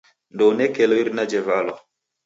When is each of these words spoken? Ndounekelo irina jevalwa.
Ndounekelo 0.33 0.93
irina 1.01 1.23
jevalwa. 1.31 1.77